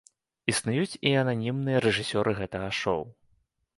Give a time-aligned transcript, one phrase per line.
[0.53, 3.01] Існуюць і ананімныя рэжысёры гэтага шоў.